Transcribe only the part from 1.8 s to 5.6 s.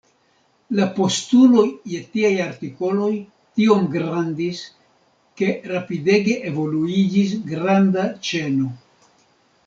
je tiaj artikoloj tiom grandis ke